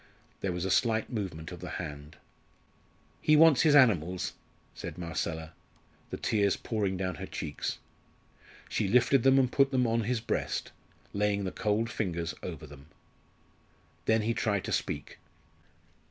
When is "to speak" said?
14.63-15.19